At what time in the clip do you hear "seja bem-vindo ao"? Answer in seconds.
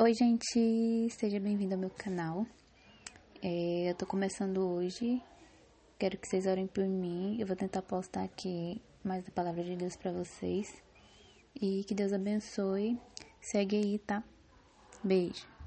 1.10-1.80